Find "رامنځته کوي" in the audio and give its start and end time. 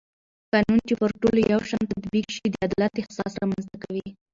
3.41-4.07